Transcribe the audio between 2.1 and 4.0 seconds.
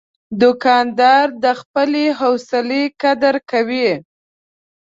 حوصلې قدر کوي.